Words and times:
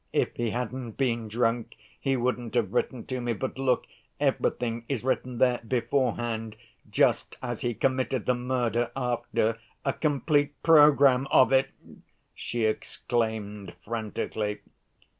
"If 0.13 0.35
he 0.35 0.49
hadn't 0.49 0.93
been 0.93 1.27
drunk, 1.27 1.75
he 1.99 2.17
wouldn't 2.17 2.55
have 2.55 2.73
written 2.73 3.05
to 3.05 3.21
me; 3.21 3.33
but, 3.33 3.59
look, 3.59 3.85
everything 4.19 4.83
is 4.89 5.03
written 5.03 5.37
there 5.37 5.59
beforehand, 5.59 6.55
just 6.89 7.37
as 7.39 7.61
he 7.61 7.75
committed 7.75 8.25
the 8.25 8.33
murder 8.33 8.89
after. 8.95 9.59
A 9.85 9.93
complete 9.93 10.59
program 10.63 11.27
of 11.29 11.53
it!" 11.53 11.69
she 12.33 12.65
exclaimed 12.65 13.75
frantically. 13.85 14.61